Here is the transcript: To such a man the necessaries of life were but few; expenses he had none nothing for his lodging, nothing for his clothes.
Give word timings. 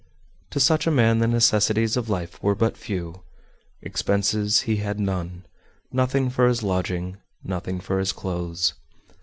To 0.49 0.59
such 0.59 0.87
a 0.87 0.89
man 0.89 1.19
the 1.19 1.27
necessaries 1.27 1.95
of 1.95 2.09
life 2.09 2.41
were 2.41 2.55
but 2.55 2.75
few; 2.75 3.21
expenses 3.83 4.61
he 4.61 4.77
had 4.77 4.99
none 4.99 5.43
nothing 5.91 6.31
for 6.31 6.47
his 6.47 6.63
lodging, 6.63 7.17
nothing 7.43 7.79
for 7.79 7.99
his 7.99 8.11
clothes. 8.11 8.73